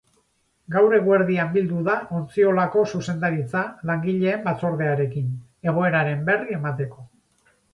Gaur 0.75 0.95
eguerdian 0.99 1.51
bildu 1.57 1.81
da 1.87 1.97
ontziolako 2.19 2.85
zuzendaritza 2.93 3.63
langileen 3.91 4.43
batzordearekin, 4.49 5.29
egoeraren 5.73 6.25
berri 6.33 6.61
emateko. 6.61 7.07